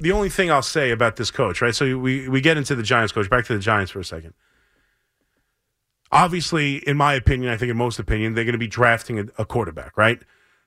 the 0.00 0.12
only 0.12 0.28
thing 0.28 0.50
I'll 0.50 0.62
say 0.62 0.90
about 0.90 1.16
this 1.16 1.30
coach, 1.30 1.60
right? 1.60 1.74
So 1.74 1.98
we 1.98 2.28
we 2.28 2.40
get 2.40 2.56
into 2.56 2.74
the 2.74 2.82
Giants 2.82 3.12
coach. 3.12 3.28
Back 3.28 3.44
to 3.46 3.54
the 3.54 3.60
Giants 3.60 3.90
for 3.90 4.00
a 4.00 4.04
second. 4.04 4.34
Obviously, 6.10 6.76
in 6.88 6.96
my 6.96 7.14
opinion, 7.14 7.52
I 7.52 7.56
think 7.56 7.70
in 7.70 7.76
most 7.76 7.98
opinion, 7.98 8.34
they're 8.34 8.44
going 8.44 8.54
to 8.54 8.58
be 8.58 8.66
drafting 8.66 9.18
a, 9.18 9.24
a 9.38 9.44
quarterback, 9.44 9.96
right? 9.98 10.20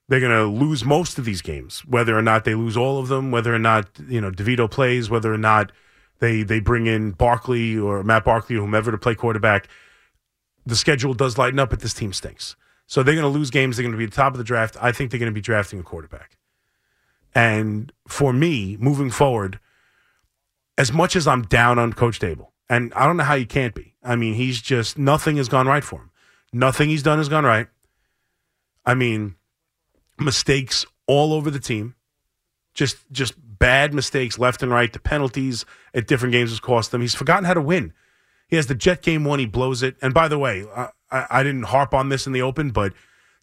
They're 0.08 0.20
going 0.20 0.32
to 0.32 0.46
lose 0.46 0.86
most 0.86 1.18
of 1.18 1.26
these 1.26 1.42
games, 1.42 1.84
whether 1.86 2.18
or 2.18 2.22
not 2.22 2.44
they 2.46 2.54
lose 2.54 2.78
all 2.78 3.00
of 3.00 3.08
them, 3.08 3.32
whether 3.32 3.54
or 3.54 3.60
not 3.60 3.88
you 4.08 4.22
know 4.22 4.32
DeVito 4.32 4.70
plays, 4.70 5.10
whether 5.10 5.34
or 5.34 5.38
not 5.38 5.72
they 6.20 6.44
they 6.44 6.60
bring 6.60 6.88
in 6.88 7.12
Barkley 7.12 7.78
or 7.78 8.04
Matt 8.04 8.26
Barkley 8.26 8.56
or 8.56 8.62
whomever 8.62 8.92
to 8.92 8.98
play 8.98 9.16
quarterback. 9.16 9.68
The 10.66 10.76
schedule 10.76 11.14
does 11.14 11.38
lighten 11.38 11.58
up, 11.60 11.72
but 11.72 11.80
this 11.80 11.94
team 11.94 12.14
stinks. 12.14 12.56
So 12.86 13.02
they're 13.02 13.16
going 13.16 13.24
to 13.24 13.40
lose 13.40 13.50
games. 13.50 13.78
They're 13.78 13.84
going 13.84 13.94
to 13.94 13.98
be 13.98 14.04
at 14.04 14.12
the 14.12 14.16
top 14.16 14.34
of 14.34 14.38
the 14.38 14.44
draft. 14.44 14.76
I 14.82 14.92
think 14.92 15.10
they're 15.10 15.20
going 15.20 15.32
to 15.32 15.34
be 15.34 15.42
drafting 15.42 15.80
a 15.80 15.84
quarterback. 15.84 16.38
And 17.34 17.92
for 18.08 18.34
me, 18.34 18.78
moving 18.80 19.10
forward, 19.10 19.60
as 20.78 20.92
much 20.92 21.16
as 21.16 21.28
I'm 21.28 21.44
down 21.44 21.80
on 21.80 21.94
Coach 21.94 22.20
Daboll, 22.20 22.50
and 22.70 22.94
I 22.94 23.06
don't 23.06 23.18
know 23.18 23.24
how 23.24 23.36
you 23.36 23.46
can't 23.46 23.76
be. 23.76 23.96
I 24.04 24.16
mean, 24.16 24.34
he's 24.34 24.62
just 24.62 24.98
nothing 24.98 25.38
has 25.38 25.50
gone 25.50 25.68
right 25.68 25.84
for 25.84 25.98
him. 25.98 26.12
Nothing 26.54 26.90
he's 26.90 27.04
done 27.04 27.18
has 27.18 27.30
gone 27.30 27.46
right. 27.46 27.68
I 28.86 28.94
mean, 28.94 29.36
mistakes 30.18 30.86
all 31.08 31.34
over 31.34 31.52
the 31.52 31.60
team. 31.60 31.96
Just 32.74 32.98
just 33.12 33.34
bad 33.38 33.94
mistakes 33.94 34.40
left 34.40 34.64
and 34.64 34.72
right. 34.72 34.92
The 34.92 35.00
penalties 35.00 35.66
at 35.94 36.08
different 36.08 36.32
games 36.32 36.50
has 36.50 36.60
cost 36.60 36.92
them. 36.92 37.02
He's 37.02 37.16
forgotten 37.16 37.46
how 37.46 37.54
to 37.54 37.62
win. 37.62 37.94
He 38.48 38.56
has 38.56 38.68
the 38.68 38.76
Jet 38.76 39.02
game 39.02 39.24
one, 39.24 39.40
he 39.40 39.46
blows 39.46 39.82
it. 39.84 39.96
And 40.02 40.14
by 40.14 40.28
the 40.28 40.38
way, 40.38 40.66
I, 40.76 40.90
I 41.12 41.44
didn't 41.44 41.64
harp 41.64 41.94
on 41.94 42.10
this 42.10 42.28
in 42.28 42.34
the 42.34 42.42
open, 42.42 42.72
but 42.72 42.94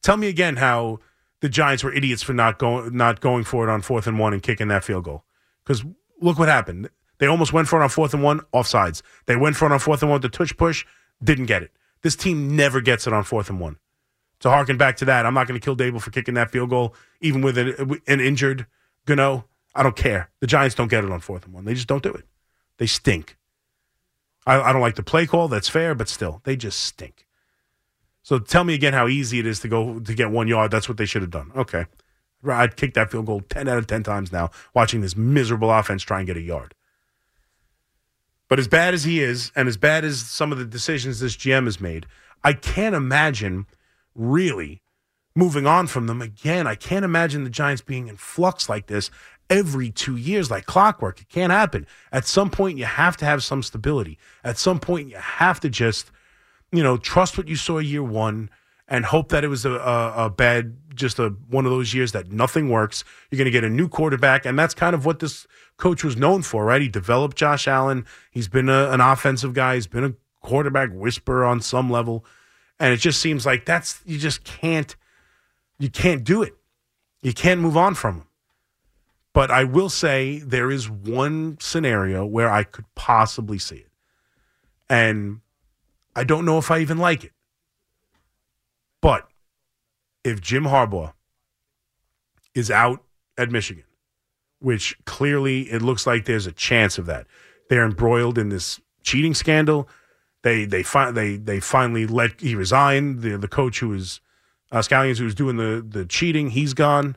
tell 0.02 0.16
me 0.16 0.28
again 0.28 0.56
how 0.56 1.00
the 1.40 1.48
Giants 1.48 1.84
were 1.84 1.92
idiots 1.92 2.22
for 2.22 2.32
not 2.32 2.58
going 2.58 2.96
not 2.96 3.20
going 3.20 3.44
for 3.44 3.68
it 3.68 3.70
on 3.70 3.82
fourth 3.82 4.06
and 4.06 4.18
one 4.18 4.32
and 4.32 4.42
kicking 4.42 4.68
that 4.68 4.84
field 4.84 5.04
goal. 5.04 5.24
Because 5.64 5.84
look 6.20 6.38
what 6.38 6.48
happened. 6.48 6.90
They 7.18 7.26
almost 7.26 7.52
went 7.52 7.68
for 7.68 7.80
it 7.80 7.82
on 7.82 7.88
fourth 7.88 8.14
and 8.14 8.22
one, 8.22 8.40
offsides. 8.54 9.02
They 9.26 9.36
went 9.36 9.56
for 9.56 9.66
it 9.66 9.72
on 9.72 9.78
fourth 9.78 10.02
and 10.02 10.10
one, 10.10 10.20
the 10.20 10.28
tush 10.28 10.56
push, 10.56 10.84
didn't 11.22 11.46
get 11.46 11.62
it. 11.62 11.72
This 12.02 12.16
team 12.16 12.54
never 12.54 12.80
gets 12.80 13.06
it 13.06 13.12
on 13.12 13.24
fourth 13.24 13.50
and 13.50 13.60
one. 13.60 13.76
To 14.40 14.50
harken 14.50 14.76
back 14.76 14.96
to 14.98 15.04
that, 15.06 15.26
I'm 15.26 15.34
not 15.34 15.48
going 15.48 15.58
to 15.58 15.64
kill 15.64 15.76
Daboll 15.76 16.00
for 16.00 16.12
kicking 16.12 16.34
that 16.34 16.52
field 16.52 16.70
goal, 16.70 16.94
even 17.20 17.42
with 17.42 17.58
an, 17.58 18.00
an 18.06 18.20
injured 18.20 18.66
Gano. 19.04 19.46
I 19.74 19.82
don't 19.82 19.96
care. 19.96 20.30
The 20.40 20.46
Giants 20.46 20.76
don't 20.76 20.88
get 20.88 21.04
it 21.04 21.10
on 21.10 21.20
fourth 21.20 21.44
and 21.44 21.52
one. 21.52 21.64
They 21.64 21.74
just 21.74 21.88
don't 21.88 22.02
do 22.02 22.12
it. 22.12 22.24
They 22.78 22.86
stink. 22.86 23.36
I, 24.46 24.60
I 24.60 24.72
don't 24.72 24.80
like 24.80 24.94
the 24.94 25.02
play 25.02 25.26
call. 25.26 25.48
That's 25.48 25.68
fair, 25.68 25.94
but 25.94 26.08
still, 26.08 26.40
they 26.44 26.54
just 26.56 26.80
stink. 26.80 27.26
So 28.28 28.38
tell 28.38 28.62
me 28.62 28.74
again 28.74 28.92
how 28.92 29.08
easy 29.08 29.38
it 29.38 29.46
is 29.46 29.60
to 29.60 29.68
go 29.68 30.00
to 30.00 30.14
get 30.14 30.30
one 30.30 30.48
yard. 30.48 30.70
That's 30.70 30.86
what 30.86 30.98
they 30.98 31.06
should 31.06 31.22
have 31.22 31.30
done. 31.30 31.50
Okay. 31.56 31.86
I'd 32.46 32.76
kick 32.76 32.92
that 32.92 33.10
field 33.10 33.24
goal 33.24 33.40
10 33.40 33.66
out 33.68 33.78
of 33.78 33.86
10 33.86 34.02
times 34.02 34.30
now, 34.32 34.50
watching 34.74 35.00
this 35.00 35.16
miserable 35.16 35.72
offense 35.72 36.02
try 36.02 36.18
and 36.18 36.26
get 36.26 36.36
a 36.36 36.42
yard. 36.42 36.74
But 38.46 38.58
as 38.58 38.68
bad 38.68 38.92
as 38.92 39.04
he 39.04 39.22
is, 39.22 39.50
and 39.56 39.66
as 39.66 39.78
bad 39.78 40.04
as 40.04 40.20
some 40.20 40.52
of 40.52 40.58
the 40.58 40.66
decisions 40.66 41.20
this 41.20 41.38
GM 41.38 41.64
has 41.64 41.80
made, 41.80 42.04
I 42.44 42.52
can't 42.52 42.94
imagine 42.94 43.64
really 44.14 44.82
moving 45.34 45.66
on 45.66 45.86
from 45.86 46.06
them 46.06 46.20
again. 46.20 46.66
I 46.66 46.74
can't 46.74 47.06
imagine 47.06 47.44
the 47.44 47.50
Giants 47.50 47.80
being 47.80 48.08
in 48.08 48.18
flux 48.18 48.68
like 48.68 48.88
this 48.88 49.10
every 49.48 49.90
two 49.90 50.16
years, 50.16 50.50
like 50.50 50.66
clockwork. 50.66 51.22
It 51.22 51.30
can't 51.30 51.50
happen. 51.50 51.86
At 52.12 52.26
some 52.26 52.50
point, 52.50 52.76
you 52.76 52.84
have 52.84 53.16
to 53.16 53.24
have 53.24 53.42
some 53.42 53.62
stability. 53.62 54.18
At 54.44 54.58
some 54.58 54.80
point, 54.80 55.08
you 55.08 55.16
have 55.16 55.60
to 55.60 55.70
just, 55.70 56.10
you 56.72 56.82
know, 56.82 56.96
trust 56.96 57.38
what 57.38 57.48
you 57.48 57.56
saw 57.56 57.78
year 57.78 58.02
one 58.02 58.50
and 58.88 59.04
hope 59.04 59.28
that 59.28 59.44
it 59.44 59.48
was 59.48 59.64
a, 59.64 59.72
a, 59.72 60.26
a 60.26 60.30
bad, 60.30 60.76
just 60.94 61.18
a 61.18 61.28
one 61.50 61.66
of 61.66 61.70
those 61.70 61.92
years 61.92 62.12
that 62.12 62.32
nothing 62.32 62.70
works. 62.70 63.04
You're 63.30 63.36
going 63.36 63.46
to 63.46 63.50
get 63.50 63.64
a 63.64 63.68
new 63.68 63.88
quarterback, 63.88 64.46
and 64.46 64.58
that's 64.58 64.74
kind 64.74 64.94
of 64.94 65.04
what 65.04 65.18
this 65.18 65.46
coach 65.76 66.02
was 66.02 66.16
known 66.16 66.42
for, 66.42 66.64
right? 66.64 66.80
He 66.80 66.88
developed 66.88 67.36
Josh 67.36 67.68
Allen. 67.68 68.06
He's 68.30 68.48
been 68.48 68.68
a, 68.68 68.90
an 68.90 69.00
offensive 69.00 69.52
guy. 69.52 69.74
He's 69.74 69.86
been 69.86 70.04
a 70.04 70.14
quarterback 70.40 70.90
whisperer 70.92 71.44
on 71.44 71.60
some 71.60 71.90
level, 71.90 72.24
and 72.80 72.92
it 72.92 72.98
just 72.98 73.20
seems 73.20 73.44
like 73.44 73.66
that's 73.66 74.00
you 74.06 74.18
just 74.18 74.44
can't 74.44 74.96
you 75.78 75.90
can't 75.90 76.24
do 76.24 76.42
it. 76.42 76.54
You 77.22 77.32
can't 77.32 77.60
move 77.60 77.76
on 77.76 77.94
from 77.94 78.16
him. 78.16 78.24
But 79.34 79.50
I 79.50 79.64
will 79.64 79.90
say 79.90 80.38
there 80.38 80.70
is 80.70 80.88
one 80.88 81.58
scenario 81.60 82.24
where 82.24 82.50
I 82.50 82.64
could 82.64 82.86
possibly 82.94 83.58
see 83.58 83.76
it, 83.76 83.90
and 84.88 85.40
I 86.18 86.24
don't 86.24 86.44
know 86.44 86.58
if 86.58 86.68
I 86.70 86.80
even 86.80 86.98
like 86.98 87.22
it. 87.22 87.30
But 89.00 89.28
if 90.24 90.40
Jim 90.40 90.64
Harbaugh 90.64 91.12
is 92.56 92.72
out 92.72 93.04
at 93.36 93.52
Michigan, 93.52 93.84
which 94.58 94.98
clearly 95.04 95.70
it 95.70 95.80
looks 95.80 96.08
like 96.08 96.24
there's 96.24 96.48
a 96.48 96.52
chance 96.52 96.98
of 96.98 97.06
that, 97.06 97.28
they're 97.70 97.84
embroiled 97.84 98.36
in 98.36 98.48
this 98.48 98.80
cheating 99.04 99.32
scandal. 99.32 99.88
They 100.42 100.64
they 100.64 100.82
fi- 100.82 101.12
they 101.12 101.36
they 101.36 101.60
finally 101.60 102.04
let 102.04 102.40
he 102.40 102.56
resign. 102.56 103.20
The 103.20 103.38
the 103.38 103.46
coach 103.46 103.78
who 103.78 103.90
was 103.90 104.20
uh, 104.72 104.82
Stalions 104.82 105.20
who 105.20 105.24
was 105.24 105.36
doing 105.36 105.56
the 105.56 105.86
the 105.88 106.04
cheating, 106.04 106.50
he's 106.50 106.74
gone. 106.74 107.14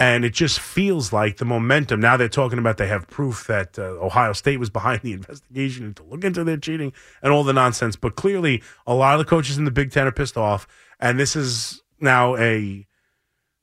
And 0.00 0.24
it 0.24 0.32
just 0.32 0.58
feels 0.58 1.12
like 1.12 1.36
the 1.36 1.44
momentum. 1.44 2.00
Now 2.00 2.16
they're 2.16 2.26
talking 2.26 2.58
about 2.58 2.78
they 2.78 2.86
have 2.86 3.06
proof 3.08 3.46
that 3.48 3.78
uh, 3.78 3.82
Ohio 4.02 4.32
State 4.32 4.58
was 4.58 4.70
behind 4.70 5.02
the 5.02 5.12
investigation 5.12 5.92
to 5.92 6.02
look 6.02 6.24
into 6.24 6.42
their 6.42 6.56
cheating 6.56 6.94
and 7.22 7.30
all 7.32 7.44
the 7.44 7.52
nonsense. 7.52 7.96
But 7.96 8.16
clearly, 8.16 8.62
a 8.86 8.94
lot 8.94 9.12
of 9.12 9.18
the 9.18 9.28
coaches 9.28 9.58
in 9.58 9.66
the 9.66 9.70
Big 9.70 9.92
Ten 9.92 10.06
are 10.06 10.12
pissed 10.12 10.38
off. 10.38 10.66
And 10.98 11.20
this 11.20 11.36
is 11.36 11.82
now 12.00 12.34
a 12.36 12.86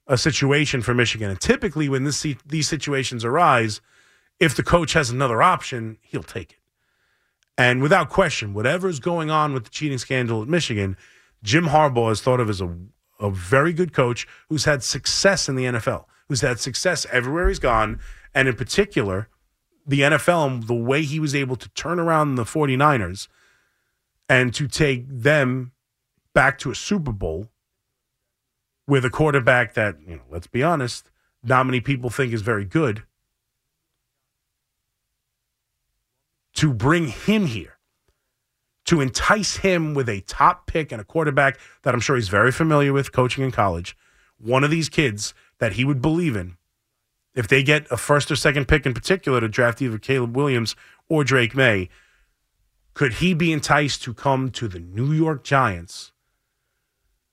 a 0.06 0.18
situation 0.18 0.82
for 0.82 0.94
Michigan. 0.94 1.32
And 1.32 1.42
typically, 1.42 1.90
when 1.90 2.04
this 2.04 2.24
these 2.46 2.70
situations 2.70 3.26
arise, 3.26 3.82
if 4.40 4.56
the 4.56 4.64
coach 4.64 4.94
has 4.94 5.10
another 5.10 5.42
option, 5.42 5.98
he'll 6.02 6.22
take 6.22 6.52
it. 6.52 6.60
And 7.58 7.82
without 7.82 8.10
question, 8.10 8.54
whatever's 8.54 9.00
going 9.00 9.32
on 9.32 9.54
with 9.54 9.64
the 9.64 9.70
cheating 9.72 9.98
scandal 9.98 10.44
at 10.44 10.48
Michigan, 10.48 10.98
Jim 11.42 11.66
Harbaugh 11.66 12.12
is 12.12 12.22
thought 12.22 12.40
of 12.40 12.48
as 12.48 12.62
a, 12.62 12.78
a 13.20 13.32
very 13.32 13.74
good 13.74 13.92
coach 13.92 14.28
who's 14.50 14.66
had 14.66 14.84
success 14.84 15.50
in 15.50 15.56
the 15.56 15.66
NFL 15.66 16.06
who's 16.28 16.42
had 16.42 16.60
success 16.60 17.06
everywhere 17.12 17.48
he's 17.48 17.60
gone. 17.60 18.00
And 18.34 18.48
in 18.48 18.56
particular, 18.56 19.30
the 19.86 20.02
NFL 20.02 20.68
the 20.68 20.74
way 20.74 21.04
he 21.04 21.20
was 21.20 21.34
able 21.34 21.56
to 21.56 21.70
turn 21.70 22.00
around 22.00 22.36
the 22.36 22.44
49ers 22.44 23.28
and 24.30 24.54
to 24.54 24.68
take 24.68 25.06
them 25.08 25.72
back 26.34 26.58
to 26.60 26.72
a 26.72 26.76
Super 26.76 27.12
Bowl 27.12 27.50
with 28.86 29.06
a 29.06 29.10
quarterback 29.10 29.74
that, 29.74 29.98
you 30.06 30.18
know, 30.18 30.24
let's 30.30 30.48
be 30.48 30.64
honest, 30.64 31.10
not 31.44 31.66
many 31.66 31.80
people 31.80 32.10
think 32.10 32.34
is 32.34 32.42
very 32.42 32.66
good. 32.66 33.04
To 36.56 36.74
bring 36.74 37.08
him 37.08 37.46
here, 37.46 37.78
to 38.86 39.02
entice 39.02 39.58
him 39.58 39.94
with 39.94 40.10
a 40.10 40.22
top 40.22 40.66
pick 40.66 40.92
and 40.92 41.00
a 41.00 41.06
quarterback 41.06 41.60
that 41.84 41.94
I'm 41.94 42.00
sure 42.00 42.16
he's 42.16 42.30
very 42.30 42.52
familiar 42.52 42.92
with 42.94 43.12
coaching 43.12 43.44
in 43.44 43.52
college, 43.52 43.96
one 44.40 44.64
of 44.64 44.72
these 44.72 44.90
kids 44.90 45.34
that 45.60 45.74
he 45.74 45.86
would 45.86 46.02
believe 46.02 46.36
in 46.36 46.58
if 47.38 47.48
they 47.48 47.62
get 47.62 47.86
a 47.92 47.98
first 47.98 48.32
or 48.32 48.36
second 48.36 48.68
pick 48.68 48.88
in 48.88 48.96
particular 48.96 49.40
to 49.40 49.48
draft 49.48 49.80
either 49.80 50.00
Caleb 50.00 50.36
Williams 50.36 50.76
or 51.08 51.24
Drake 51.24 51.56
Maye, 51.56 51.88
could 52.96 53.14
he 53.14 53.36
be 53.36 53.54
enticed 53.54 54.02
to 54.04 54.14
come 54.14 54.50
to 54.50 54.68
the 54.68 54.80
New 54.80 55.14
York 55.14 55.44
Giants, 55.44 56.12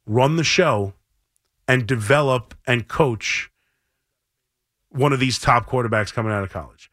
run 0.05 0.37
the 0.37 0.45
show, 0.45 0.93
and 1.67 1.87
develop 1.87 2.55
and 2.67 2.87
coach 2.87 3.51
one 4.91 5.15
of 5.15 5.21
these 5.21 5.39
top 5.39 5.67
quarterbacks 5.67 6.12
coming 6.12 6.33
out 6.33 6.45
of 6.45 6.53
college? 6.53 6.91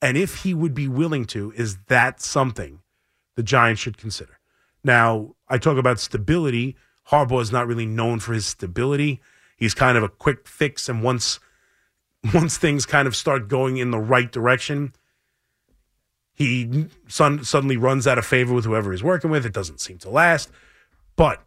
And 0.00 0.16
if 0.16 0.44
he 0.44 0.54
would 0.54 0.72
be 0.72 0.86
willing 0.86 1.24
to, 1.26 1.52
is 1.56 1.78
that 1.88 2.20
something 2.20 2.78
the 3.34 3.42
Giants 3.42 3.80
should 3.80 3.98
consider? 3.98 4.38
Now, 4.84 5.34
I 5.48 5.58
talk 5.58 5.78
about 5.78 5.98
stability. 5.98 6.76
Harbaugh 7.08 7.42
is 7.42 7.50
not 7.50 7.66
really 7.66 7.86
known 7.86 8.20
for 8.20 8.34
his 8.34 8.46
stability. 8.46 9.20
He's 9.62 9.74
kind 9.74 9.96
of 9.96 10.02
a 10.02 10.08
quick 10.08 10.48
fix, 10.48 10.88
and 10.88 11.04
once 11.04 11.38
once 12.34 12.58
things 12.58 12.84
kind 12.84 13.06
of 13.06 13.14
start 13.14 13.46
going 13.46 13.76
in 13.76 13.92
the 13.92 13.98
right 14.00 14.28
direction, 14.32 14.92
he 16.34 16.88
son, 17.06 17.44
suddenly 17.44 17.76
runs 17.76 18.08
out 18.08 18.18
of 18.18 18.26
favor 18.26 18.52
with 18.52 18.64
whoever 18.64 18.90
he's 18.90 19.04
working 19.04 19.30
with. 19.30 19.46
It 19.46 19.52
doesn't 19.52 19.78
seem 19.78 19.98
to 19.98 20.10
last. 20.10 20.50
But 21.14 21.44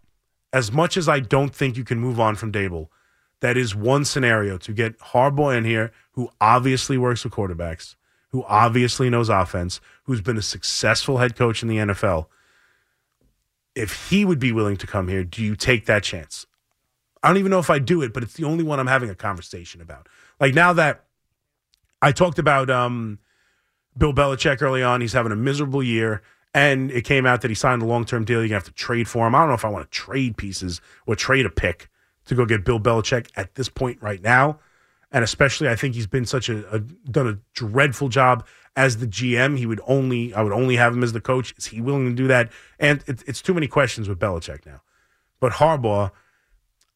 as 0.53 0.71
much 0.71 0.95
as 0.95 1.09
I 1.09 1.19
don't 1.19 1.53
think 1.53 1.75
you 1.75 1.83
can 1.83 1.99
move 1.99 2.17
on 2.17 2.35
from 2.35 2.53
Daboll, 2.53 2.87
that 3.41 3.57
is 3.57 3.75
one 3.75 4.05
scenario 4.05 4.57
to 4.59 4.71
get 4.71 4.97
Harbaugh 4.99 5.57
in 5.57 5.65
here, 5.65 5.91
who 6.11 6.29
obviously 6.39 6.97
works 6.97 7.25
with 7.25 7.33
quarterbacks, 7.33 7.97
who 8.29 8.45
obviously 8.47 9.09
knows 9.09 9.27
offense, 9.27 9.81
who's 10.03 10.21
been 10.21 10.37
a 10.37 10.41
successful 10.41 11.17
head 11.17 11.35
coach 11.35 11.61
in 11.61 11.67
the 11.67 11.79
NFL. 11.79 12.27
If 13.75 14.07
he 14.09 14.23
would 14.23 14.39
be 14.39 14.53
willing 14.53 14.77
to 14.77 14.87
come 14.87 15.09
here, 15.09 15.25
do 15.25 15.43
you 15.43 15.57
take 15.57 15.85
that 15.87 16.03
chance? 16.03 16.45
I 17.25 17.29
don't 17.29 17.37
even 17.37 17.49
know 17.49 17.59
if 17.59 17.71
I 17.71 17.79
do 17.79 18.03
it, 18.03 18.13
but 18.13 18.21
it's 18.21 18.35
the 18.35 18.43
only 18.43 18.63
one 18.63 18.79
I'm 18.79 18.87
having 18.87 19.09
a 19.09 19.15
conversation 19.15 19.81
about. 19.81 20.07
Like 20.39 20.53
now 20.53 20.73
that 20.73 21.05
I 22.01 22.11
talked 22.11 22.37
about 22.37 22.69
um, 22.69 23.17
Bill 23.97 24.13
Belichick 24.13 24.61
early 24.61 24.83
on, 24.83 25.01
he's 25.01 25.13
having 25.13 25.31
a 25.31 25.35
miserable 25.35 25.81
year. 25.81 26.21
And 26.53 26.91
it 26.91 27.01
came 27.01 27.25
out 27.25 27.41
that 27.41 27.49
he 27.49 27.55
signed 27.55 27.81
a 27.81 27.85
long 27.85 28.05
term 28.05 28.25
deal. 28.25 28.37
You're 28.37 28.49
going 28.49 28.61
to 28.61 28.65
have 28.65 28.65
to 28.65 28.73
trade 28.73 29.07
for 29.09 29.25
him. 29.27 29.35
I 29.35 29.39
don't 29.39 29.49
know 29.49 29.55
if 29.55 29.65
I 29.65 29.69
want 29.69 29.91
to 29.91 29.91
trade 29.91 30.37
pieces 30.37 30.81
or 31.07 31.15
trade 31.15 31.45
a 31.45 31.49
pick 31.49 31.89
to 32.27 32.35
go 32.35 32.45
get 32.45 32.63
Bill 32.63 32.79
Belichick 32.79 33.29
at 33.35 33.55
this 33.55 33.69
point 33.69 34.01
right 34.01 34.21
now. 34.21 34.59
and 35.11 35.23
especially 35.23 35.69
I 35.69 35.75
think 35.75 35.95
he's 35.95 36.07
been 36.07 36.25
such 36.25 36.49
a, 36.49 36.69
a 36.73 36.79
done 36.79 37.27
a 37.27 37.39
dreadful 37.53 38.09
job 38.09 38.45
as 38.75 38.97
the 38.97 39.07
GM. 39.07 39.57
He 39.57 39.65
would 39.65 39.81
only 39.87 40.33
I 40.33 40.41
would 40.43 40.53
only 40.53 40.75
have 40.75 40.93
him 40.93 41.03
as 41.03 41.13
the 41.13 41.21
coach. 41.21 41.55
Is 41.57 41.67
he 41.67 41.81
willing 41.81 42.09
to 42.09 42.15
do 42.15 42.27
that? 42.27 42.51
And 42.79 43.03
it, 43.07 43.23
it's 43.25 43.41
too 43.41 43.53
many 43.53 43.67
questions 43.67 44.07
with 44.07 44.19
Belichick 44.19 44.65
now. 44.65 44.81
But 45.39 45.53
Harbaugh, 45.53 46.11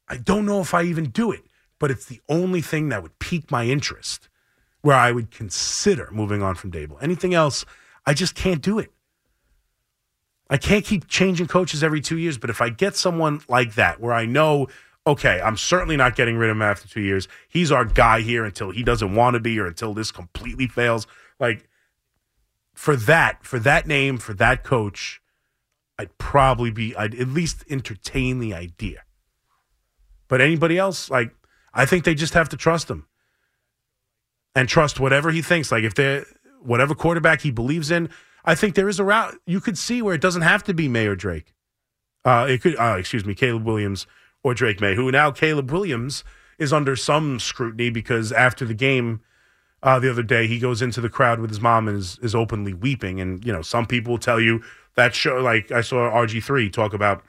I 0.09 0.17
don't 0.17 0.45
know 0.45 0.61
if 0.61 0.73
I 0.73 0.83
even 0.83 1.05
do 1.05 1.31
it. 1.31 1.43
But 1.79 1.91
it's 1.91 2.05
the 2.05 2.19
only 2.27 2.59
thing 2.59 2.89
that 2.89 3.01
would 3.01 3.17
pique 3.19 3.49
my 3.51 3.65
interest, 3.65 4.27
where 4.81 4.97
I 4.97 5.13
would 5.13 5.31
consider 5.31 6.09
moving 6.11 6.43
on 6.43 6.55
from 6.55 6.71
Daboll. 6.71 7.01
Anything 7.01 7.33
else, 7.33 7.63
I 8.05 8.13
just 8.13 8.35
can't 8.35 8.61
do 8.61 8.79
it. 8.79 8.91
I 10.49 10.57
can't 10.57 10.83
keep 10.83 11.07
changing 11.07 11.47
coaches 11.47 11.81
every 11.81 12.01
two 12.01 12.17
years. 12.17 12.37
But 12.37 12.49
if 12.49 12.59
I 12.59 12.67
get 12.67 12.97
someone 12.97 13.41
like 13.47 13.75
that, 13.75 14.01
where 14.01 14.13
I 14.13 14.25
know 14.25 14.67
okay, 15.07 15.41
I'm 15.41 15.57
certainly 15.57 15.97
not 15.97 16.15
getting 16.15 16.37
rid 16.37 16.49
of 16.49 16.57
him 16.57 16.61
after 16.61 16.87
two 16.87 17.01
years. 17.01 17.27
He's 17.47 17.71
our 17.71 17.85
guy 17.85 18.21
here 18.21 18.45
until 18.45 18.69
he 18.69 18.83
doesn't 18.83 19.15
want 19.15 19.33
to 19.33 19.39
be 19.39 19.59
or 19.59 19.65
until 19.65 19.93
this 19.93 20.11
completely 20.11 20.67
fails. 20.67 21.07
Like 21.39 21.67
for 22.73 22.95
that, 22.95 23.43
for 23.43 23.59
that 23.59 23.87
name, 23.87 24.17
for 24.17 24.33
that 24.35 24.63
coach, 24.63 25.21
I'd 25.97 26.17
probably 26.17 26.71
be, 26.71 26.95
I'd 26.95 27.15
at 27.15 27.27
least 27.27 27.63
entertain 27.69 28.39
the 28.39 28.53
idea. 28.53 29.03
But 30.29 30.39
anybody 30.39 30.77
else, 30.77 31.09
like, 31.09 31.35
I 31.73 31.85
think 31.85 32.05
they 32.05 32.15
just 32.15 32.33
have 32.33 32.47
to 32.49 32.57
trust 32.57 32.89
him 32.89 33.05
and 34.55 34.69
trust 34.69 34.99
whatever 34.99 35.31
he 35.31 35.41
thinks. 35.41 35.71
Like, 35.71 35.83
if 35.83 35.95
they're, 35.95 36.25
whatever 36.61 36.95
quarterback 36.95 37.41
he 37.41 37.51
believes 37.51 37.91
in, 37.91 38.09
I 38.45 38.55
think 38.55 38.75
there 38.75 38.87
is 38.87 38.99
a 38.99 39.03
route 39.03 39.35
you 39.45 39.59
could 39.59 39.77
see 39.77 40.01
where 40.01 40.15
it 40.15 40.21
doesn't 40.21 40.43
have 40.43 40.63
to 40.63 40.73
be 40.73 40.87
Mayor 40.87 41.15
Drake. 41.15 41.53
Uh, 42.23 42.47
it 42.49 42.61
could, 42.61 42.79
uh, 42.79 42.95
excuse 42.97 43.25
me, 43.25 43.35
Caleb 43.35 43.65
Williams 43.65 44.07
or 44.43 44.53
Drake 44.53 44.79
Maye, 44.79 44.95
who 44.95 45.11
now 45.11 45.31
Caleb 45.31 45.71
Williams 45.71 46.23
is 46.57 46.71
under 46.71 46.95
some 46.95 47.39
scrutiny 47.39 47.89
because 47.89 48.31
after 48.31 48.65
the 48.65 48.73
game 48.73 49.21
uh, 49.81 49.99
the 49.99 50.09
other 50.09 50.23
day, 50.23 50.45
he 50.45 50.59
goes 50.59 50.81
into 50.81 51.01
the 51.01 51.09
crowd 51.09 51.39
with 51.39 51.49
his 51.49 51.61
mom 51.61 51.87
and 51.87 51.97
is, 51.97 52.19
is 52.21 52.35
openly 52.35 52.73
weeping. 52.73 53.21
And, 53.21 53.43
you 53.45 53.53
know, 53.53 53.61
some 53.61 53.85
people 53.85 54.17
tell 54.17 54.39
you 54.39 54.61
that 54.95 55.15
show, 55.15 55.37
like 55.37 55.71
I 55.71 55.81
saw 55.81 56.11
RG3 56.11 56.71
talk 56.71 56.93
about, 56.93 57.23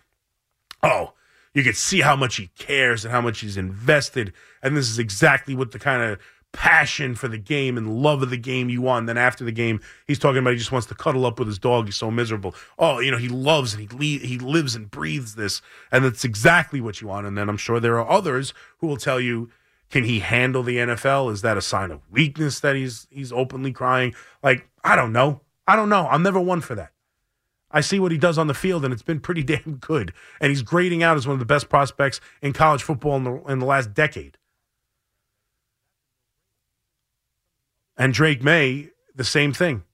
oh, 0.83 1.15
you 1.55 1.63
could 1.63 1.77
see 1.77 2.01
how 2.01 2.17
much 2.17 2.37
he 2.37 2.49
cares 2.59 3.05
and 3.05 3.13
how 3.13 3.21
much 3.21 3.41
he's 3.41 3.57
invested. 3.57 4.33
And 4.63 4.77
this 4.77 4.89
is 4.89 4.99
exactly 4.99 5.55
what 5.55 5.73
the 5.73 5.79
kind 5.79 6.03
of 6.03 6.21
passion 6.53 7.15
for 7.15 7.29
the 7.29 7.39
game 7.39 7.77
and 7.77 8.03
love 8.03 8.23
of 8.23 8.31
the 8.31 8.37
game 8.37 8.69
you 8.69 8.83
want. 8.83 9.01
And 9.01 9.09
then 9.11 9.19
after 9.19 9.45
the 9.45 9.53
game, 9.53 9.81
he's 10.07 10.19
talking 10.19 10.39
about 10.39 10.51
he 10.51 10.59
just 10.59 10.73
wants 10.73 10.87
to 10.89 10.95
cuddle 10.95 11.27
up 11.27 11.39
with 11.39 11.49
his 11.49 11.59
dog. 11.59 11.87
He's 11.87 11.97
so 11.97 12.11
miserable. 12.11 12.55
Oh, 12.79 12.99
you 12.99 13.11
know, 13.11 13.17
he 13.17 13.29
loves 13.29 13.75
and 13.75 13.83
he 13.83 13.97
le- 13.97 14.27
he 14.27 14.39
lives 14.39 14.75
and 14.75 14.91
breathes 14.91 15.35
this, 15.35 15.63
and 15.93 16.05
that's 16.05 16.25
exactly 16.25 16.81
what 16.81 17.01
you 17.01 17.09
want. 17.09 17.27
And 17.27 17.37
then 17.37 17.49
I'm 17.49 17.57
sure 17.57 17.81
there 17.81 17.99
are 18.01 18.11
others 18.11 18.53
who 18.79 18.87
will 18.87 18.97
tell 18.97 19.21
you, 19.21 19.51
can 19.91 20.05
he 20.05 20.21
handle 20.21 20.63
the 20.63 20.77
NFL? 20.77 21.33
Is 21.33 21.43
that 21.43 21.57
a 21.57 21.63
sign 21.63 21.91
of 21.91 22.01
weakness 22.11 22.61
that 22.61 22.77
he's 22.77 23.07
he's 23.11 23.33
openly 23.33 23.73
crying? 23.73 24.15
Like 24.43 24.69
I 24.85 24.97
don't 24.97 25.13
know. 25.13 25.43
I 25.67 25.77
don't 25.77 25.89
know. 25.89 26.07
I'm 26.09 26.23
never 26.23 26.41
one 26.41 26.61
for 26.61 26.75
that. 26.75 26.93
I 27.71 27.81
see 27.81 28.01
what 28.01 28.13
he 28.13 28.19
does 28.19 28.39
on 28.39 28.47
the 28.47 28.55
field, 28.55 28.85
and 28.85 28.93
it's 28.93 29.03
been 29.03 29.21
pretty 29.21 29.43
damn 29.45 29.77
good. 29.77 30.13
And 30.41 30.51
he's 30.51 30.63
grading 30.63 31.03
out 31.03 31.17
as 31.17 31.27
one 31.27 31.35
of 31.35 31.41
the 31.41 31.47
best 31.47 31.69
prospects 31.69 32.21
in 32.43 32.53
college 32.53 32.83
football 32.83 33.17
in 33.17 33.25
the, 33.25 33.43
in 33.49 33.59
the 33.59 33.67
last 33.67 33.95
decade. 33.95 34.37
And 37.97 38.15
Drake 38.15 38.43
Maye, 38.43 38.91
the 39.15 39.25
same 39.25 39.53
thing. 39.53 39.85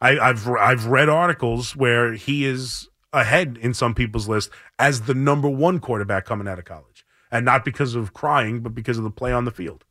I, 0.00 0.12
have 0.12 0.48
I've 0.48 0.86
read 0.86 1.08
articles 1.08 1.76
where 1.76 2.14
he 2.14 2.46
is 2.46 2.88
ahead 3.12 3.58
in 3.60 3.74
some 3.74 3.94
people's 3.94 4.28
list 4.28 4.50
as 4.78 5.02
the 5.02 5.14
number 5.14 5.48
one 5.48 5.80
quarterback 5.80 6.24
coming 6.24 6.48
out 6.48 6.58
of 6.58 6.64
college, 6.64 7.04
and 7.30 7.44
not 7.44 7.64
because 7.64 7.94
of 7.94 8.14
crying, 8.14 8.60
but 8.60 8.74
because 8.74 8.96
of 8.96 9.04
the 9.04 9.10
play 9.10 9.32
on 9.32 9.44
the 9.44 9.50
field. 9.50 9.84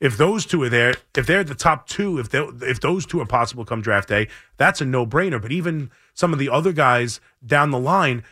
If 0.00 0.16
those 0.16 0.46
two 0.46 0.62
are 0.62 0.70
there, 0.70 0.94
if 1.14 1.26
they're 1.26 1.44
the 1.44 1.54
top 1.54 1.86
two, 1.86 2.18
if 2.18 2.34
if 2.34 2.80
those 2.80 3.04
two 3.04 3.20
are 3.20 3.26
possible 3.26 3.66
come 3.66 3.82
draft 3.82 4.08
day, 4.08 4.28
that's 4.56 4.80
a 4.80 4.84
no 4.86 5.06
brainer. 5.06 5.40
But 5.40 5.52
even 5.52 5.90
some 6.14 6.32
of 6.32 6.38
the 6.38 6.48
other 6.48 6.72
guys 6.72 7.20
down 7.44 7.70
the 7.70 7.78
line, 7.78 8.24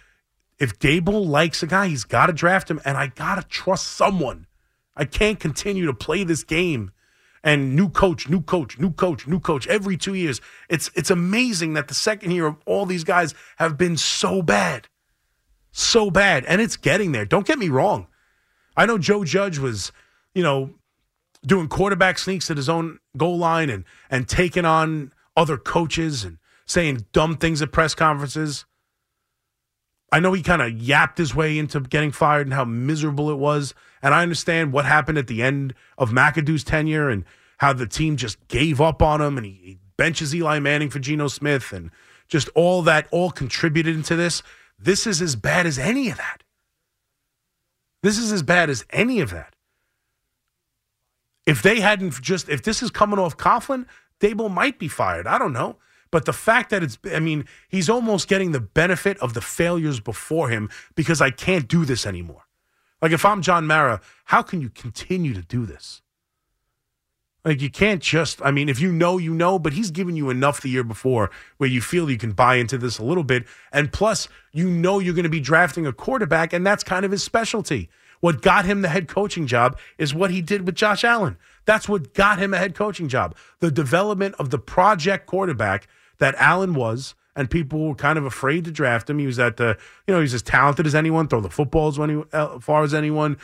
if 0.59 0.79
Daboll 0.79 1.27
likes 1.27 1.63
a 1.63 1.67
guy, 1.67 1.89
he's 1.89 2.05
got 2.05 2.27
to 2.27 2.33
draft 2.33 2.71
him, 2.71 2.81
and 2.85 2.97
I 2.97 3.09
got 3.09 3.35
to 3.35 3.43
trust 3.43 3.87
someone. 3.87 4.47
I 4.97 5.05
can't 5.05 5.39
continue 5.39 5.87
to 5.87 5.95
play 5.95 6.25
this 6.25 6.43
game 6.43 6.91
and 7.45 7.77
new 7.77 7.89
coach, 7.89 8.29
new 8.29 8.41
coach, 8.41 8.79
new 8.79 8.91
coach, 8.91 9.27
new 9.27 9.39
coach 9.39 9.67
every 9.69 9.97
two 9.97 10.15
years. 10.15 10.41
It's 10.69 10.91
it's 10.95 11.11
amazing 11.11 11.75
that 11.75 11.89
the 11.89 11.95
second 11.95 12.33
year 12.33 12.47
of 12.47 12.57
all 12.67 12.87
these 12.87 13.05
guys 13.05 13.35
have 13.57 13.77
been 13.77 13.97
so 13.97 14.43
bad. 14.43 14.89
So 15.71 16.11
bad. 16.11 16.45
And 16.47 16.61
it's 16.61 16.77
getting 16.77 17.13
there. 17.13 17.25
Don't 17.25 17.47
get 17.47 17.59
me 17.59 17.69
wrong. 17.69 18.09
I 18.77 18.87
know 18.87 18.99
Joe 18.99 19.25
Judge 19.25 19.59
was, 19.59 19.93
you 20.35 20.43
know, 20.43 20.75
doing 21.47 21.69
quarterback 21.69 22.19
sneaks 22.19 22.51
at 22.51 22.57
his 22.57 22.69
own 22.69 22.99
goal 23.17 23.39
line 23.39 23.71
and 23.71 23.85
and 24.11 24.29
taking 24.29 24.65
on 24.65 25.13
other 25.37 25.57
coaches 25.57 26.25
and 26.25 26.39
saying 26.67 27.07
dumb 27.13 27.37
things 27.37 27.63
at 27.63 27.73
press 27.73 27.95
conferences. 27.95 28.65
I 30.11 30.21
know 30.21 30.33
he 30.33 30.43
kind 30.43 30.63
of 30.63 30.73
yapped 30.73 31.19
his 31.19 31.35
way 31.35 31.59
into 31.59 31.81
getting 31.81 32.13
fired 32.13 32.47
and 32.47 32.55
how 32.55 32.65
miserable 32.65 33.31
it 33.31 33.37
was. 33.37 33.75
And 34.03 34.15
I 34.15 34.23
understand 34.23 34.73
what 34.73 34.85
happened 34.85 35.19
at 35.19 35.27
the 35.27 35.43
end 35.43 35.75
of 35.99 36.11
McAdoo's 36.11 36.65
tenure 36.65 37.11
and 37.11 37.25
how 37.59 37.73
the 37.73 37.87
team 37.87 38.17
just 38.17 38.47
gave 38.49 38.81
up 38.81 39.03
on 39.03 39.21
him 39.21 39.37
and 39.37 39.45
he, 39.45 39.53
he 39.53 39.79
benches 39.97 40.35
Eli 40.35 40.61
Manning 40.61 40.91
for 40.91 40.99
Geno 40.99 41.29
Smith 41.29 41.73
and 41.73 41.91
just 42.29 42.49
all 42.55 42.83
that 42.83 43.07
all 43.11 43.31
contributed 43.31 43.95
into 43.95 44.17
this. 44.17 44.43
This 44.79 45.07
is 45.07 45.21
as 45.21 45.37
bad 45.37 45.67
as 45.67 45.79
any 45.79 46.09
of 46.09 46.17
that. 46.17 46.43
This 48.03 48.17
is 48.17 48.33
as 48.33 48.43
bad 48.43 48.71
as 48.71 48.85
any 48.91 49.21
of 49.21 49.31
that. 49.31 49.55
If 51.49 51.63
they 51.63 51.81
hadn't 51.81 52.21
just, 52.21 52.51
if 52.51 52.63
this 52.63 52.83
is 52.83 52.91
coming 52.91 53.19
off 53.19 53.39
Coughlin, 53.39 53.87
Daboll 54.21 54.53
might 54.53 54.79
be 54.79 54.87
fired. 54.87 55.27
I 55.27 55.39
don't 55.39 55.55
know. 55.55 55.77
But 56.11 56.27
the 56.27 56.33
fact 56.35 56.69
that 56.69 56.83
it's, 56.83 56.99
I 57.11 57.21
mean, 57.21 57.47
he's 57.71 57.89
almost 57.89 58.29
getting 58.29 58.53
the 58.53 58.61
benefit 58.61 59.17
of 59.19 59.33
the 59.33 59.41
failures 59.41 59.99
before 59.99 60.51
him 60.51 60.69
because 60.95 61.23
I 61.23 61.31
can't 61.31 61.67
do 61.67 61.87
this 61.87 62.05
anymore. 62.05 62.43
Like 63.01 63.13
if 63.13 63.25
I'm 63.25 63.41
John 63.41 63.67
Mara, 63.67 64.03
how 64.27 64.43
can 64.43 64.61
you 64.61 64.69
continue 64.69 65.33
to 65.33 65.41
do 65.41 65.65
this? 65.65 66.03
Like 67.47 67.63
you 67.63 67.71
can't 67.71 68.03
just, 68.03 68.43
I 68.45 68.51
mean, 68.51 68.69
if 68.69 68.79
you 68.79 68.93
know, 68.93 69.17
you 69.17 69.33
know, 69.33 69.59
but 69.59 69.73
he's 69.73 69.91
given 69.91 70.17
you 70.17 70.29
enough 70.29 70.61
the 70.61 70.69
year 70.69 70.85
before 70.85 71.31
where 71.57 71.71
you 71.71 71.81
feel 71.81 72.11
you 72.11 72.19
can 72.19 72.33
buy 72.33 72.57
into 72.57 72.77
this 72.77 72.99
a 72.99 73.05
little 73.05 73.25
bit. 73.25 73.47
And 73.73 73.91
plus, 73.91 74.29
you 74.53 74.69
know 74.69 74.99
you're 74.99 75.15
going 75.15 75.23
to 75.23 75.31
be 75.31 75.41
drafting 75.41 75.87
a 75.87 75.95
quarterback, 75.95 76.53
and 76.53 76.67
that's 76.67 76.85
kind 76.85 77.07
of 77.07 77.11
his 77.11 77.23
specialty. 77.23 77.89
What 78.21 78.43
got 78.43 78.65
him 78.65 78.83
the 78.83 78.89
head 78.89 79.09
coaching 79.09 79.47
job 79.47 79.79
is 79.97 80.15
what 80.15 80.31
he 80.31 80.43
did 80.43 80.67
with 80.67 80.75
Josh 80.75 81.05
Allen. 81.05 81.37
That's 81.65 81.89
what 81.89 82.15
got 82.15 82.39
him 82.39 82.55
a 82.55 82.59
head 82.59 82.75
coaching 82.75 83.09
job. 83.09 83.37
The 83.61 83.71
development 83.71 84.35
of 84.39 84.51
the 84.51 84.59
project 84.59 85.27
quarterback 85.27 85.87
that 86.19 86.35
Allen 86.37 86.75
was, 86.75 87.15
and 87.37 87.49
people 87.49 87.87
were 87.87 87.95
kind 87.95 88.19
of 88.19 88.25
afraid 88.25 88.65
to 88.65 88.71
draft 88.71 89.09
him. 89.09 89.19
He 89.19 89.27
was 89.27 89.39
at 89.39 89.57
the, 89.57 89.79
you 90.07 90.15
know, 90.15 90.21
he's 90.21 90.35
as 90.35 90.43
talented 90.43 90.87
as 90.87 90.95
anyone, 90.95 91.29
throw 91.29 91.41
the 91.41 91.51
football 91.51 91.89
as 91.89 91.99
any, 91.99 92.23
uh, 92.33 92.59
far 92.59 92.83
as 92.83 92.93
anyone, 92.93 93.39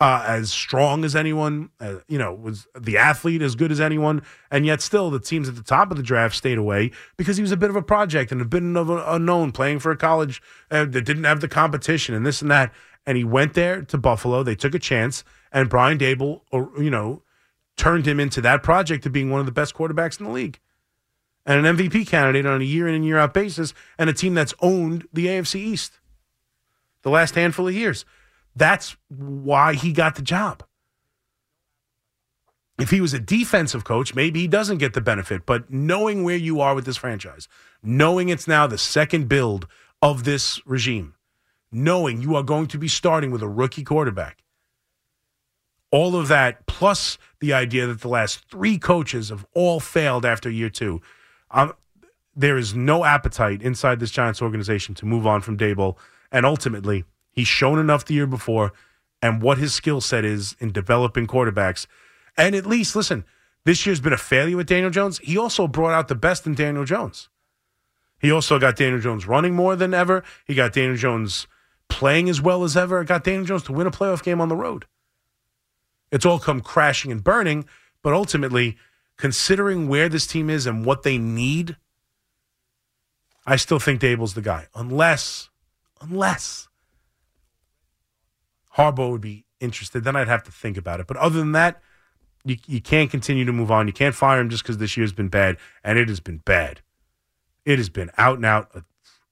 uh, 0.00 0.24
as 0.26 0.50
strong 0.50 1.04
as 1.04 1.14
anyone, 1.14 1.68
uh, 1.78 1.96
you 2.08 2.16
know, 2.16 2.32
was 2.32 2.66
the 2.78 2.96
athlete 2.96 3.42
as 3.42 3.54
good 3.54 3.70
as 3.70 3.80
anyone, 3.80 4.22
and 4.50 4.64
yet 4.64 4.80
still 4.80 5.10
the 5.10 5.20
teams 5.20 5.48
at 5.48 5.56
the 5.56 5.62
top 5.62 5.90
of 5.90 5.96
the 5.98 6.02
draft 6.02 6.34
stayed 6.34 6.56
away 6.56 6.90
because 7.18 7.36
he 7.36 7.42
was 7.42 7.52
a 7.52 7.56
bit 7.56 7.68
of 7.68 7.76
a 7.76 7.82
project 7.82 8.32
and 8.32 8.40
a 8.40 8.44
bit 8.46 8.62
of 8.62 8.88
an 8.88 9.02
unknown 9.04 9.52
playing 9.52 9.78
for 9.78 9.90
a 9.90 9.96
college 9.96 10.40
uh, 10.70 10.86
that 10.86 11.02
didn't 11.02 11.24
have 11.24 11.40
the 11.40 11.48
competition 11.48 12.14
and 12.14 12.24
this 12.24 12.40
and 12.40 12.50
that. 12.50 12.72
And 13.10 13.16
he 13.16 13.24
went 13.24 13.54
there 13.54 13.82
to 13.82 13.98
Buffalo. 13.98 14.44
They 14.44 14.54
took 14.54 14.72
a 14.72 14.78
chance, 14.78 15.24
and 15.50 15.68
Brian 15.68 15.98
Daboll, 15.98 16.42
you 16.80 16.90
know, 16.90 17.24
turned 17.76 18.06
him 18.06 18.20
into 18.20 18.40
that 18.42 18.62
project 18.62 19.02
to 19.02 19.10
being 19.10 19.30
one 19.30 19.40
of 19.40 19.46
the 19.46 19.52
best 19.52 19.74
quarterbacks 19.74 20.20
in 20.20 20.26
the 20.26 20.32
league 20.32 20.60
and 21.44 21.66
an 21.66 21.76
MVP 21.76 22.06
candidate 22.06 22.46
on 22.46 22.60
a 22.60 22.64
year 22.64 22.86
in 22.86 22.94
and 22.94 23.04
year 23.04 23.18
out 23.18 23.34
basis, 23.34 23.74
and 23.98 24.08
a 24.08 24.12
team 24.12 24.34
that's 24.34 24.54
owned 24.60 25.08
the 25.12 25.26
AFC 25.26 25.56
East 25.56 25.98
the 27.02 27.10
last 27.10 27.34
handful 27.34 27.66
of 27.66 27.74
years. 27.74 28.04
That's 28.54 28.96
why 29.08 29.74
he 29.74 29.92
got 29.92 30.14
the 30.14 30.22
job. 30.22 30.62
If 32.78 32.90
he 32.90 33.00
was 33.00 33.12
a 33.12 33.18
defensive 33.18 33.82
coach, 33.82 34.14
maybe 34.14 34.38
he 34.38 34.46
doesn't 34.46 34.78
get 34.78 34.94
the 34.94 35.00
benefit, 35.00 35.46
but 35.46 35.68
knowing 35.68 36.22
where 36.22 36.36
you 36.36 36.60
are 36.60 36.76
with 36.76 36.84
this 36.84 36.96
franchise, 36.98 37.48
knowing 37.82 38.28
it's 38.28 38.46
now 38.46 38.68
the 38.68 38.78
second 38.78 39.28
build 39.28 39.66
of 40.00 40.22
this 40.22 40.64
regime, 40.64 41.16
knowing 41.72 42.20
you 42.20 42.34
are 42.36 42.42
going 42.42 42.66
to 42.68 42.78
be 42.78 42.88
starting 42.88 43.30
with 43.30 43.42
a 43.42 43.48
rookie 43.48 43.84
quarterback, 43.84 44.42
all 45.90 46.14
of 46.16 46.28
that, 46.28 46.66
plus 46.66 47.18
the 47.40 47.52
idea 47.52 47.86
that 47.86 48.00
the 48.00 48.08
last 48.08 48.48
three 48.48 48.78
coaches 48.78 49.28
have 49.28 49.44
all 49.54 49.80
failed 49.80 50.24
after 50.24 50.48
year 50.48 50.70
two, 50.70 51.00
um, 51.50 51.72
there 52.34 52.56
is 52.56 52.74
no 52.74 53.04
appetite 53.04 53.60
inside 53.62 53.98
this 53.98 54.10
Giants 54.10 54.40
organization 54.40 54.94
to 54.96 55.06
move 55.06 55.26
on 55.26 55.40
from 55.40 55.56
Daboll. 55.56 55.96
And 56.30 56.46
ultimately, 56.46 57.04
he's 57.32 57.48
shown 57.48 57.78
enough 57.78 58.04
the 58.04 58.14
year 58.14 58.26
before 58.26 58.72
and 59.20 59.42
what 59.42 59.58
his 59.58 59.74
skill 59.74 60.00
set 60.00 60.24
is 60.24 60.56
in 60.60 60.72
developing 60.72 61.26
quarterbacks. 61.26 61.86
And 62.36 62.54
at 62.54 62.66
least, 62.66 62.94
listen, 62.94 63.24
this 63.64 63.84
year's 63.84 64.00
been 64.00 64.12
a 64.12 64.18
failure 64.18 64.56
with 64.56 64.68
Daniel 64.68 64.90
Jones. 64.90 65.18
He 65.18 65.36
also 65.36 65.66
brought 65.66 65.92
out 65.92 66.08
the 66.08 66.14
best 66.14 66.46
in 66.46 66.54
Daniel 66.54 66.84
Jones. 66.84 67.28
He 68.20 68.30
also 68.30 68.58
got 68.58 68.76
Daniel 68.76 69.00
Jones 69.00 69.26
running 69.26 69.54
more 69.54 69.76
than 69.76 69.92
ever. 69.92 70.22
He 70.44 70.54
got 70.54 70.72
Daniel 70.72 70.96
Jones 70.96 71.46
playing 71.90 72.28
as 72.28 72.40
well 72.40 72.64
as 72.64 72.76
ever. 72.76 73.00
I 73.00 73.04
got 73.04 73.24
Daniel 73.24 73.44
Jones 73.44 73.64
to 73.64 73.72
win 73.72 73.86
a 73.86 73.90
playoff 73.90 74.22
game 74.22 74.40
on 74.40 74.48
the 74.48 74.56
road. 74.56 74.86
It's 76.10 76.24
all 76.24 76.38
come 76.38 76.60
crashing 76.60 77.12
and 77.12 77.22
burning. 77.22 77.66
But 78.02 78.14
ultimately, 78.14 78.78
considering 79.16 79.88
where 79.88 80.08
this 80.08 80.26
team 80.26 80.48
is 80.48 80.66
and 80.66 80.84
what 80.84 81.02
they 81.02 81.18
need, 81.18 81.76
I 83.46 83.56
still 83.56 83.78
think 83.78 84.00
Daboll's 84.00 84.34
the 84.34 84.40
guy. 84.40 84.68
Unless, 84.74 85.50
unless 86.00 86.68
Harbaugh 88.76 89.10
would 89.10 89.20
be 89.20 89.44
interested, 89.60 90.04
then 90.04 90.16
I'd 90.16 90.28
have 90.28 90.44
to 90.44 90.52
think 90.52 90.76
about 90.76 91.00
it. 91.00 91.06
But 91.06 91.18
other 91.18 91.38
than 91.38 91.52
that, 91.52 91.82
you, 92.44 92.56
you 92.66 92.80
can't 92.80 93.10
continue 93.10 93.44
to 93.44 93.52
move 93.52 93.70
on. 93.70 93.86
You 93.86 93.92
can't 93.92 94.14
fire 94.14 94.40
him 94.40 94.48
just 94.48 94.62
because 94.62 94.78
this 94.78 94.96
year's 94.96 95.12
been 95.12 95.28
bad, 95.28 95.58
and 95.84 95.98
it 95.98 96.08
has 96.08 96.20
been 96.20 96.38
bad. 96.38 96.80
It 97.66 97.78
has 97.78 97.90
been 97.90 98.10
out 98.16 98.36
and 98.36 98.46
out 98.46 98.70
a 98.74 98.84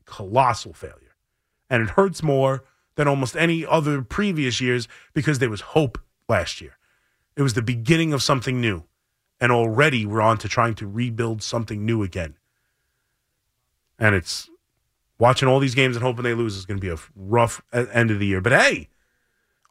colossal 0.05 0.75
failure. 0.75 1.08
And 1.71 1.83
it 1.83 1.91
hurts 1.91 2.23
more 2.23 2.65
than 2.97 3.09
almost 3.09 3.37
any 3.37 3.65
other 3.65 4.03
previous 4.03 4.61
years 4.61 4.89
because 5.15 5.39
there 5.39 5.51
was 5.51 5.61
hope 5.61 5.99
last 6.29 6.61
year. 6.61 6.77
It 7.37 7.43
was 7.43 7.55
the 7.55 7.63
beginning 7.63 8.13
of 8.13 8.23
something 8.23 8.61
new. 8.61 8.85
And 9.41 9.53
already 9.53 10.05
we're 10.05 10.21
on 10.21 10.39
to 10.39 10.49
trying 10.49 10.75
to 10.77 10.87
rebuild 10.87 11.43
something 11.43 11.87
new 11.87 12.03
again. 12.03 12.37
And 13.99 14.15
it's 14.15 14.51
watching 15.19 15.49
all 15.49 15.61
these 15.61 15.75
games 15.75 15.97
and 15.97 16.03
hoping 16.03 16.25
they 16.25 16.35
lose 16.35 16.57
is 16.57 16.67
going 16.67 16.79
to 16.79 16.85
be 16.85 16.93
a 16.93 16.99
rough 17.15 17.63
end 17.73 18.11
of 18.11 18.19
the 18.19 18.27
year. 18.27 18.41
But 18.41 18.53
hey, 18.53 18.89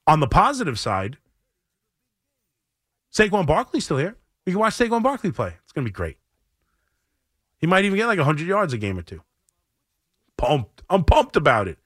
on 0.06 0.22
the 0.22 0.28
positive 0.28 0.80
side, 0.80 1.18
Saquon 3.12 3.46
Barkley's 3.46 3.86
still 3.86 3.98
here. 3.98 4.16
You 4.46 4.54
can 4.54 4.60
watch 4.60 4.76
Saquon 4.76 5.04
Barkley 5.04 5.32
play. 5.32 5.56
It's 5.64 5.74
going 5.74 5.84
to 5.84 5.92
be 5.92 5.94
great. 5.94 6.18
He 7.58 7.68
might 7.68 7.86
even 7.86 7.98
get 7.98 8.08
like 8.08 8.18
100 8.18 8.48
yards 8.48 8.72
a 8.72 8.78
game 8.78 8.98
or 8.98 9.02
two. 9.02 9.22
Pumped. 10.38 10.84
I'm 10.90 11.04
pumped 11.04 11.36
about 11.36 11.68
it. 11.68 11.80